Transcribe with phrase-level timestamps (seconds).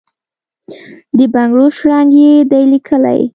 [1.17, 3.21] د بنګړو شرنګ یې دی لېکلی،